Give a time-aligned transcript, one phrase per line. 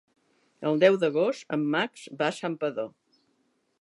[0.69, 2.91] El deu d'agost en Max va a Santpedor.